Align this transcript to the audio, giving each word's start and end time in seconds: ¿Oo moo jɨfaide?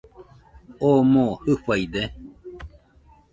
¿Oo 0.87 1.01
moo 1.13 1.31
jɨfaide? 1.43 2.03